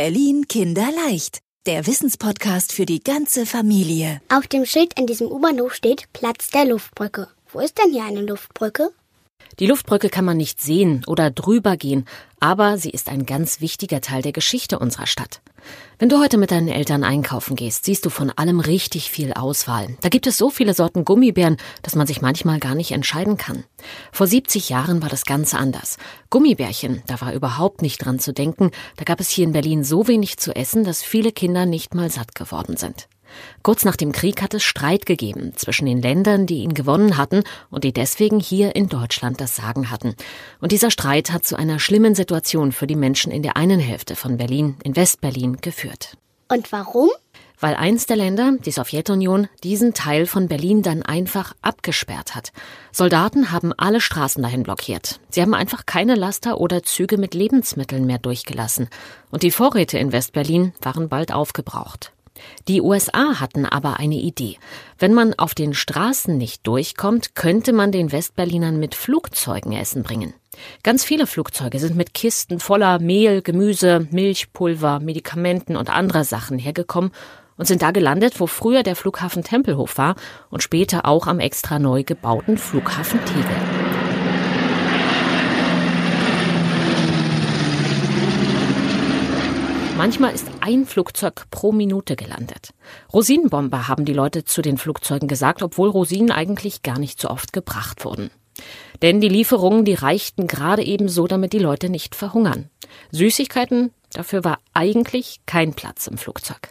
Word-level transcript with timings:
Berlin 0.00 0.46
Kinderleicht. 0.46 1.40
Der 1.66 1.88
Wissenspodcast 1.88 2.72
für 2.72 2.86
die 2.86 3.02
ganze 3.02 3.46
Familie. 3.46 4.20
Auf 4.28 4.46
dem 4.46 4.64
Schild 4.64 4.96
in 4.96 5.08
diesem 5.08 5.26
U-Bahnhof 5.26 5.74
steht 5.74 6.04
Platz 6.12 6.50
der 6.50 6.66
Luftbrücke. 6.66 7.26
Wo 7.48 7.58
ist 7.58 7.76
denn 7.78 7.90
hier 7.90 8.04
eine 8.04 8.22
Luftbrücke? 8.22 8.92
Die 9.58 9.66
Luftbrücke 9.66 10.08
kann 10.08 10.24
man 10.24 10.36
nicht 10.36 10.60
sehen 10.60 11.02
oder 11.08 11.32
drüber 11.32 11.76
gehen, 11.76 12.04
aber 12.38 12.78
sie 12.78 12.90
ist 12.90 13.08
ein 13.08 13.26
ganz 13.26 13.60
wichtiger 13.60 14.00
Teil 14.00 14.22
der 14.22 14.30
Geschichte 14.30 14.78
unserer 14.78 15.06
Stadt. 15.06 15.40
Wenn 15.98 16.08
du 16.08 16.20
heute 16.20 16.38
mit 16.38 16.52
deinen 16.52 16.68
Eltern 16.68 17.02
einkaufen 17.02 17.56
gehst, 17.56 17.84
siehst 17.84 18.06
du 18.06 18.10
von 18.10 18.30
allem 18.30 18.60
richtig 18.60 19.10
viel 19.10 19.32
Auswahl. 19.32 19.96
Da 20.00 20.08
gibt 20.08 20.28
es 20.28 20.38
so 20.38 20.48
viele 20.48 20.74
Sorten 20.74 21.04
Gummibären, 21.04 21.56
dass 21.82 21.96
man 21.96 22.06
sich 22.06 22.22
manchmal 22.22 22.60
gar 22.60 22.76
nicht 22.76 22.92
entscheiden 22.92 23.36
kann. 23.36 23.64
Vor 24.12 24.28
70 24.28 24.68
Jahren 24.68 25.02
war 25.02 25.08
das 25.08 25.24
ganz 25.24 25.54
anders. 25.54 25.98
Gummibärchen, 26.30 27.02
da 27.08 27.20
war 27.20 27.32
überhaupt 27.34 27.82
nicht 27.82 27.98
dran 27.98 28.20
zu 28.20 28.32
denken. 28.32 28.70
Da 28.96 29.02
gab 29.02 29.18
es 29.18 29.28
hier 29.28 29.44
in 29.44 29.52
Berlin 29.52 29.82
so 29.82 30.06
wenig 30.06 30.36
zu 30.36 30.54
essen, 30.54 30.84
dass 30.84 31.02
viele 31.02 31.32
Kinder 31.32 31.66
nicht 31.66 31.96
mal 31.96 32.10
satt 32.10 32.36
geworden 32.36 32.76
sind. 32.76 33.08
Kurz 33.62 33.84
nach 33.84 33.96
dem 33.96 34.12
Krieg 34.12 34.42
hat 34.42 34.54
es 34.54 34.62
Streit 34.62 35.06
gegeben 35.06 35.52
zwischen 35.56 35.86
den 35.86 36.00
Ländern, 36.00 36.46
die 36.46 36.58
ihn 36.58 36.74
gewonnen 36.74 37.16
hatten 37.16 37.42
und 37.70 37.84
die 37.84 37.92
deswegen 37.92 38.40
hier 38.40 38.76
in 38.76 38.88
Deutschland 38.88 39.40
das 39.40 39.56
Sagen 39.56 39.90
hatten. 39.90 40.14
Und 40.60 40.72
dieser 40.72 40.90
Streit 40.90 41.32
hat 41.32 41.44
zu 41.44 41.56
einer 41.56 41.78
schlimmen 41.78 42.14
Situation 42.14 42.72
für 42.72 42.86
die 42.86 42.96
Menschen 42.96 43.32
in 43.32 43.42
der 43.42 43.56
einen 43.56 43.80
Hälfte 43.80 44.16
von 44.16 44.36
Berlin, 44.36 44.76
in 44.84 44.96
Westberlin, 44.96 45.58
geführt. 45.60 46.16
Und 46.50 46.72
warum? 46.72 47.10
Weil 47.60 47.74
eins 47.74 48.06
der 48.06 48.16
Länder, 48.16 48.52
die 48.64 48.70
Sowjetunion, 48.70 49.48
diesen 49.64 49.92
Teil 49.92 50.26
von 50.26 50.46
Berlin 50.46 50.82
dann 50.82 51.02
einfach 51.02 51.54
abgesperrt 51.60 52.36
hat. 52.36 52.52
Soldaten 52.92 53.50
haben 53.50 53.72
alle 53.76 54.00
Straßen 54.00 54.42
dahin 54.42 54.62
blockiert. 54.62 55.18
Sie 55.28 55.42
haben 55.42 55.54
einfach 55.54 55.84
keine 55.84 56.14
Laster 56.14 56.60
oder 56.60 56.84
Züge 56.84 57.18
mit 57.18 57.34
Lebensmitteln 57.34 58.06
mehr 58.06 58.18
durchgelassen. 58.18 58.88
Und 59.32 59.42
die 59.42 59.50
Vorräte 59.50 59.98
in 59.98 60.12
Westberlin 60.12 60.72
waren 60.80 61.08
bald 61.08 61.32
aufgebraucht. 61.32 62.12
Die 62.68 62.80
USA 62.80 63.40
hatten 63.40 63.66
aber 63.66 63.98
eine 63.98 64.16
Idee. 64.16 64.56
Wenn 64.98 65.14
man 65.14 65.34
auf 65.34 65.54
den 65.54 65.74
Straßen 65.74 66.36
nicht 66.36 66.66
durchkommt, 66.66 67.34
könnte 67.34 67.72
man 67.72 67.92
den 67.92 68.12
Westberlinern 68.12 68.78
mit 68.78 68.94
Flugzeugen 68.94 69.72
Essen 69.72 70.02
bringen. 70.02 70.34
Ganz 70.82 71.04
viele 71.04 71.26
Flugzeuge 71.26 71.78
sind 71.78 71.96
mit 71.96 72.14
Kisten 72.14 72.60
voller 72.60 72.98
Mehl, 72.98 73.42
Gemüse, 73.42 74.06
Milch, 74.10 74.52
Pulver, 74.52 75.00
Medikamenten 75.00 75.76
und 75.76 75.90
anderer 75.90 76.24
Sachen 76.24 76.58
hergekommen 76.58 77.12
und 77.56 77.66
sind 77.66 77.82
da 77.82 77.90
gelandet, 77.90 78.40
wo 78.40 78.46
früher 78.46 78.82
der 78.82 78.96
Flughafen 78.96 79.44
Tempelhof 79.44 79.98
war 79.98 80.16
und 80.50 80.62
später 80.62 81.04
auch 81.04 81.26
am 81.26 81.40
extra 81.40 81.78
neu 81.78 82.04
gebauten 82.04 82.56
Flughafen 82.56 83.20
Tegel. 83.24 83.77
Manchmal 89.98 90.32
ist 90.32 90.46
ein 90.60 90.86
Flugzeug 90.86 91.46
pro 91.50 91.72
Minute 91.72 92.14
gelandet. 92.14 92.72
Rosinenbomber 93.12 93.88
haben 93.88 94.04
die 94.04 94.12
Leute 94.12 94.44
zu 94.44 94.62
den 94.62 94.78
Flugzeugen 94.78 95.26
gesagt, 95.26 95.60
obwohl 95.60 95.88
Rosinen 95.88 96.30
eigentlich 96.30 96.84
gar 96.84 97.00
nicht 97.00 97.20
so 97.20 97.28
oft 97.28 97.52
gebracht 97.52 98.04
wurden. 98.04 98.30
Denn 99.02 99.20
die 99.20 99.28
Lieferungen, 99.28 99.84
die 99.84 99.94
reichten 99.94 100.46
gerade 100.46 100.84
eben 100.84 101.08
so, 101.08 101.26
damit 101.26 101.52
die 101.52 101.58
Leute 101.58 101.88
nicht 101.88 102.14
verhungern. 102.14 102.70
Süßigkeiten, 103.10 103.90
dafür 104.12 104.44
war 104.44 104.60
eigentlich 104.72 105.40
kein 105.46 105.74
Platz 105.74 106.06
im 106.06 106.16
Flugzeug. 106.16 106.70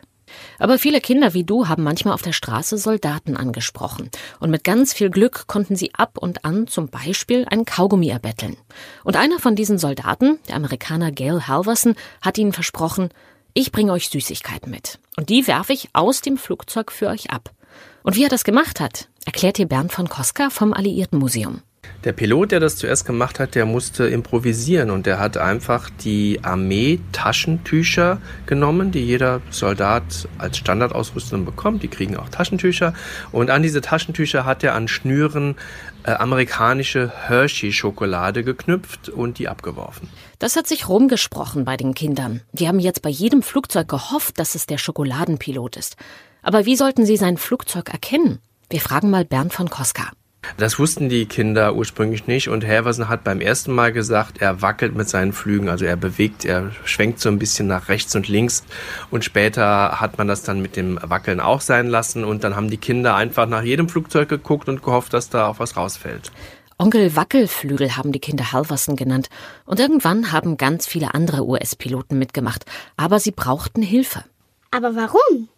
Aber 0.60 0.80
viele 0.80 1.02
Kinder 1.02 1.34
wie 1.34 1.44
du 1.44 1.68
haben 1.68 1.84
manchmal 1.84 2.14
auf 2.14 2.22
der 2.22 2.34
Straße 2.34 2.78
Soldaten 2.78 3.38
angesprochen. 3.38 4.10
Und 4.40 4.50
mit 4.50 4.64
ganz 4.64 4.94
viel 4.94 5.10
Glück 5.10 5.48
konnten 5.48 5.76
sie 5.76 5.94
ab 5.94 6.18
und 6.18 6.46
an 6.46 6.68
zum 6.68 6.90
Beispiel 6.90 7.46
ein 7.50 7.66
Kaugummi 7.66 8.10
erbetteln. 8.10 8.58
Und 9.04 9.16
einer 9.16 9.40
von 9.40 9.56
diesen 9.56 9.78
Soldaten, 9.78 10.40
der 10.48 10.56
Amerikaner 10.56 11.12
Gail 11.12 11.48
Halverson, 11.48 11.96
hat 12.22 12.38
ihnen 12.38 12.54
versprochen, 12.54 13.10
ich 13.54 13.72
bringe 13.72 13.92
euch 13.92 14.10
Süßigkeiten 14.10 14.70
mit. 14.70 15.00
Und 15.16 15.30
die 15.30 15.48
werfe 15.48 15.74
ich 15.74 15.90
aus 15.94 16.22
dem 16.22 16.38
Flugzeug 16.38 16.92
für 16.92 17.08
euch 17.08 17.32
ab. 17.32 17.52
Und 18.04 18.16
wie 18.16 18.24
er 18.24 18.30
das 18.30 18.44
gemacht 18.44 18.80
hat, 18.80 19.10
erklärt 19.26 19.58
hier 19.58 19.68
Bernd 19.68 19.92
von 19.92 20.08
Koska 20.08 20.50
vom 20.50 20.74
Alliiertenmuseum. 20.74 21.62
Der 22.04 22.14
Pilot, 22.14 22.52
der 22.52 22.60
das 22.60 22.78
zuerst 22.78 23.06
gemacht 23.06 23.40
hat, 23.40 23.56
der 23.56 23.66
musste 23.66 24.08
improvisieren 24.08 24.92
und 24.92 25.06
der 25.06 25.20
hat 25.20 25.38
einfach 25.38 25.90
die 25.90 26.40
Armee-Taschentücher 26.44 28.22
genommen, 28.46 28.92
die 28.92 29.04
jeder 29.04 29.42
Soldat 29.50 30.28
als 30.38 30.58
Standardausrüstung 30.58 31.44
bekommt. 31.44 31.84
Die 31.84 31.88
kriegen 31.88 32.16
auch 32.16 32.30
Taschentücher 32.30 32.94
und 33.32 33.50
an 33.50 33.64
diese 33.64 33.82
Taschentücher 33.82 34.46
hat 34.46 34.64
er 34.64 34.76
an 34.76 34.88
Schnüren 34.88 35.56
äh, 36.04 36.12
amerikanische 36.12 37.12
Hershey-Schokolade 37.28 38.44
geknüpft 38.44 39.10
und 39.10 39.40
die 39.40 39.48
abgeworfen. 39.48 40.08
Das 40.40 40.56
hat 40.56 40.68
sich 40.68 40.88
rumgesprochen 40.88 41.66
bei 41.66 41.76
den 41.76 41.94
Kindern. 41.94 42.42
Die 42.54 42.68
haben 42.68 42.80
jetzt 42.80 43.02
bei 43.02 43.10
jedem 43.10 43.42
Flugzeug 43.42 43.90
gehofft, 43.90 44.40
dass 44.40 44.56
es 44.56 44.68
der 44.68 44.78
Schokoladenpilot 44.78 45.76
ist. 45.76 45.98
Aber 46.42 46.66
wie 46.66 46.76
sollten 46.76 47.06
sie 47.06 47.18
sein 47.18 47.38
Flugzeug 47.38 47.90
erkennen? 47.90 48.40
Wir 48.70 48.80
fragen 48.80 49.10
mal 49.10 49.26
Bernd 49.26 49.54
von 49.54 49.70
Koska. 49.70 50.12
Das 50.56 50.80
wussten 50.80 51.10
die 51.10 51.26
Kinder 51.26 51.76
ursprünglich 51.76 52.28
nicht 52.28 52.48
und 52.48 52.64
Herversen 52.64 53.10
hat 53.10 53.24
beim 53.24 53.42
ersten 53.42 53.74
Mal 53.74 53.92
gesagt, 53.92 54.42
er 54.42 54.62
wackelt 54.62 54.96
mit 54.96 55.10
seinen 55.10 55.34
Flügen, 55.34 55.70
also 55.70 55.86
er 55.86 55.98
bewegt, 55.98 56.46
er 56.46 56.72
schwenkt 56.86 57.20
so 57.20 57.30
ein 57.30 57.38
bisschen 57.40 57.68
nach 57.68 57.90
rechts 57.90 58.16
und 58.16 58.28
links 58.28 58.64
und 59.12 59.26
später 59.26 60.00
hat 60.00 60.18
man 60.18 60.28
das 60.28 60.44
dann 60.44 60.62
mit 60.62 60.76
dem 60.76 61.00
Wackeln 61.02 61.40
auch 61.40 61.62
sein 61.62 61.88
lassen 61.88 62.24
und 62.24 62.44
dann 62.44 62.56
haben 62.56 62.70
die 62.70 62.78
Kinder 62.78 63.16
einfach 63.16 63.48
nach 63.48 63.64
jedem 63.64 63.90
Flugzeug 63.90 64.30
geguckt 64.30 64.70
und 64.70 64.82
gehofft, 64.82 65.14
dass 65.14 65.30
da 65.30 65.48
auch 65.48 65.60
was 65.60 65.76
rausfällt. 65.76 66.32
Onkel 66.80 67.16
Wackelflügel 67.16 67.98
haben 67.98 68.12
die 68.12 68.20
Kinder 68.20 68.52
Halverson 68.52 68.96
genannt 68.96 69.30
und 69.66 69.80
irgendwann 69.80 70.32
haben 70.32 70.58
ganz 70.58 70.86
viele 70.86 71.14
andere 71.14 71.46
US-Piloten 71.48 72.20
mitgemacht, 72.20 72.66
aber 72.96 73.20
sie 73.20 73.32
brauchten 73.32 73.82
Hilfe. 73.82 74.24
Aber 74.72 74.96
warum? 74.96 75.50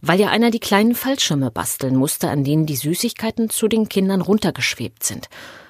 Weil 0.00 0.20
ja 0.20 0.28
einer 0.28 0.50
die 0.50 0.60
kleinen 0.60 0.94
Fallschirme 0.94 1.50
basteln 1.50 1.96
musste, 1.96 2.28
an 2.28 2.44
denen 2.44 2.66
die 2.66 2.76
Süßigkeiten 2.76 3.50
zu 3.50 3.68
den 3.68 3.88
Kindern 3.88 4.20
runtergeschwebt 4.20 5.02
sind. 5.02 5.28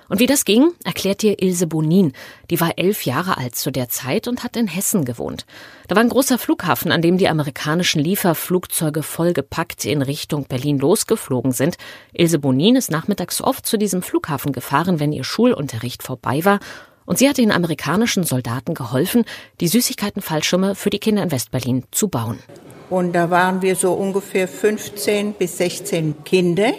Und 0.09 0.21
wie 0.21 0.27
das 0.27 0.45
ging, 0.45 0.73
erklärt 0.85 1.23
dir 1.23 1.43
Ilse 1.43 1.67
Bonin. 1.67 2.13
Die 2.51 2.61
war 2.61 2.79
elf 2.79 3.05
Jahre 3.05 3.39
alt 3.39 3.57
zu 3.57 3.73
der 3.73 3.89
Zeit 3.89 4.29
und 4.29 4.45
hat 4.45 4.57
in 4.57 4.69
Hessen 4.69 5.05
gewohnt. 5.05 5.47
Da 5.89 5.97
war 5.97 6.03
ein 6.03 6.09
großer 6.09 6.39
Flughafen, 6.39 6.93
an 6.93 7.03
dem 7.03 7.19
die 7.19 7.29
amerikanischen 7.29 8.01
Lieferflugzeuge 8.01 9.03
vollgepackt 9.03 9.85
in 9.85 10.03
Richtung 10.03 10.45
Berlin 10.45 10.79
losgeflogen 10.79 11.53
sind. 11.53 11.77
Ilse 12.13 12.39
Bonin 12.39 12.77
ist 12.77 12.91
nachmittags 12.91 13.41
oft 13.41 13.67
zu 13.67 13.79
diesem 13.79 14.03
Flughafen 14.03 14.53
gefahren, 14.53 15.01
wenn 15.01 15.13
ihr 15.13 15.25
Schulunterricht 15.25 16.03
vorbei 16.03 16.45
war. 16.45 16.61
Und 17.05 17.19
sie 17.19 17.29
hat 17.29 17.39
den 17.39 17.53
amerikanischen 17.53 18.25
Soldaten 18.25 18.75
geholfen, 18.75 19.25
die 19.61 19.69
Süßigkeitenfallschirme 19.69 20.75
für 20.75 20.91
die 20.91 20.99
Kinder 20.99 21.23
in 21.23 21.31
Westberlin 21.31 21.85
zu 21.91 22.09
bauen. 22.09 22.39
Und 22.89 23.13
da 23.13 23.31
waren 23.31 23.63
wir 23.63 23.75
so 23.75 23.93
ungefähr 23.93 24.47
15 24.47 25.33
bis 25.33 25.59
16 25.59 26.23
Kinder, 26.25 26.73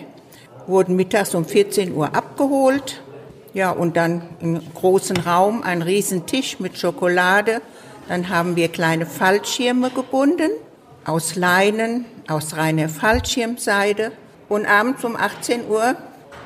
wurden 0.65 0.95
mittags 0.95 1.35
um 1.35 1.45
14 1.45 1.93
Uhr 1.93 2.15
abgeholt. 2.15 3.01
Ja, 3.53 3.71
und 3.71 3.97
dann 3.97 4.21
im 4.39 4.61
großen 4.73 5.17
Raum 5.17 5.63
ein 5.63 5.81
Riesentisch 5.81 6.59
mit 6.59 6.77
Schokolade. 6.77 7.61
Dann 8.07 8.29
haben 8.29 8.55
wir 8.55 8.69
kleine 8.69 9.05
Fallschirme 9.05 9.89
gebunden 9.89 10.51
aus 11.03 11.35
Leinen, 11.35 12.05
aus 12.27 12.55
reiner 12.55 12.89
Fallschirmseide. 12.89 14.11
Und 14.47 14.65
abends 14.65 15.03
um 15.03 15.15
18 15.15 15.67
Uhr 15.67 15.95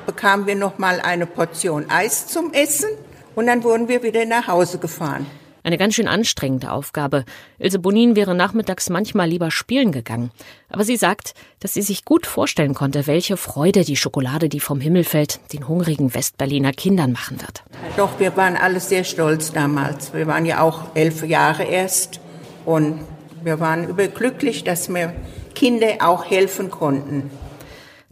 bekamen 0.06 0.46
wir 0.46 0.56
noch 0.56 0.78
mal 0.78 1.00
eine 1.00 1.26
Portion 1.26 1.90
Eis 1.90 2.26
zum 2.26 2.52
Essen 2.52 2.88
und 3.34 3.46
dann 3.46 3.62
wurden 3.62 3.88
wir 3.88 4.02
wieder 4.02 4.24
nach 4.24 4.48
Hause 4.48 4.78
gefahren. 4.78 5.26
Eine 5.64 5.78
ganz 5.78 5.94
schön 5.94 6.08
anstrengende 6.08 6.72
Aufgabe. 6.72 7.24
Ilse 7.58 7.78
Bonin 7.78 8.16
wäre 8.16 8.34
nachmittags 8.34 8.90
manchmal 8.90 9.28
lieber 9.28 9.50
spielen 9.50 9.92
gegangen. 9.92 10.30
Aber 10.68 10.84
sie 10.84 10.96
sagt, 10.96 11.34
dass 11.60 11.74
sie 11.74 11.82
sich 11.82 12.04
gut 12.04 12.26
vorstellen 12.26 12.74
konnte, 12.74 13.06
welche 13.06 13.36
Freude 13.36 13.84
die 13.84 13.96
Schokolade, 13.96 14.48
die 14.48 14.60
vom 14.60 14.80
Himmel 14.80 15.04
fällt, 15.04 15.40
den 15.52 15.68
hungrigen 15.68 16.14
Westberliner 16.14 16.72
Kindern 16.72 17.12
machen 17.12 17.40
wird. 17.40 17.62
Doch, 17.96 18.18
wir 18.18 18.36
waren 18.36 18.56
alle 18.56 18.80
sehr 18.80 19.04
stolz 19.04 19.52
damals. 19.52 20.12
Wir 20.12 20.26
waren 20.26 20.46
ja 20.46 20.60
auch 20.60 20.94
elf 20.94 21.24
Jahre 21.24 21.64
erst. 21.64 22.20
Und 22.64 23.00
wir 23.42 23.60
waren 23.60 23.88
überglücklich, 23.88 24.64
dass 24.64 24.88
wir 24.88 25.12
Kinder 25.54 25.98
auch 26.00 26.24
helfen 26.24 26.70
konnten. 26.70 27.30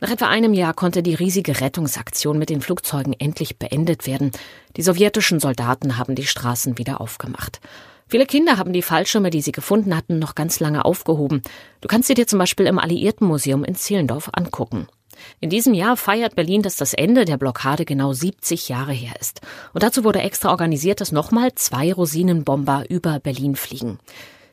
Nach 0.01 0.11
etwa 0.11 0.29
einem 0.29 0.55
Jahr 0.55 0.73
konnte 0.73 1.03
die 1.03 1.15
riesige 1.15 1.61
Rettungsaktion 1.61 2.39
mit 2.39 2.49
den 2.49 2.63
Flugzeugen 2.63 3.15
endlich 3.19 3.59
beendet 3.59 4.07
werden. 4.07 4.31
Die 4.77 4.83
sowjetischen 4.83 5.41
Soldaten 5.41 5.99
haben 5.99 6.15
die 6.15 6.27
Straßen 6.27 6.79
wieder 6.79 7.03
aufgemacht. 7.03 7.61
Viele 8.09 8.27
Kinder 8.27 8.57
haben 8.57 8.73
die 8.73 8.83
Fallschirme, 8.83 9.31
die 9.31 9.43
sie 9.43 9.53
gefunden 9.53 9.95
hatten, 9.95 10.19
noch 10.19 10.35
ganz 10.35 10.59
lange 10.59 10.85
aufgehoben. 10.85 11.43
Du 11.81 11.87
kannst 11.87 12.09
sie 12.09 12.15
dir 12.15 12.27
zum 12.27 12.39
Beispiel 12.39 12.67
im 12.67 12.79
Alliiertenmuseum 12.79 13.63
in 13.63 13.75
Zehlendorf 13.75 14.31
angucken. 14.33 14.89
In 15.39 15.51
diesem 15.51 15.75
Jahr 15.75 15.99
feiert 15.99 16.35
Berlin, 16.35 16.63
dass 16.63 16.77
das 16.77 16.95
Ende 16.95 17.27
der 17.27 17.37
Blockade 17.37 17.85
genau 17.85 18.15
70 18.15 18.71
Jahre 18.71 18.93
her 18.93 19.15
ist. 19.21 19.43
Und 19.75 19.83
dazu 19.83 20.03
wurde 20.03 20.23
extra 20.23 20.51
organisiert, 20.51 21.03
dass 21.03 21.13
nochmal 21.13 21.55
zwei 21.55 21.93
Rosinenbomber 21.93 22.85
über 22.89 23.21
Berlin 23.21 23.55
fliegen. 23.55 23.99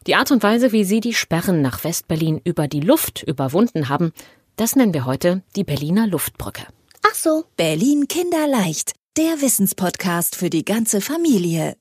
Die 0.08 0.16
Art 0.16 0.30
und 0.32 0.44
Weise, 0.44 0.72
wie 0.72 0.84
sie 0.84 1.00
die 1.00 1.14
Sperren 1.14 1.62
nach 1.62 1.84
Westberlin 1.84 2.42
über 2.44 2.68
die 2.68 2.82
Luft 2.82 3.24
überwunden 3.24 3.90
haben, 3.90 4.14
das 4.58 4.76
nennen 4.76 4.94
wir 4.94 5.06
heute 5.06 5.44
die 5.56 5.64
Berliner 5.64 6.08
Luftbrücke. 6.08 6.64
Ach 7.10 7.16
so. 7.16 7.46
Berlin 7.56 8.08
Kinderleicht, 8.10 8.94
der 9.16 9.42
Wissenspodcast 9.42 10.36
für 10.36 10.50
die 10.50 10.66
ganze 10.66 11.00
Familie. 11.00 11.78